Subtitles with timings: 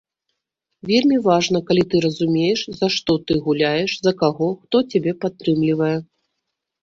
[0.91, 5.93] Вельмі важна, калі ты разумееш, за што ты гуляеш, за каго, хто цябе падтрымлівае.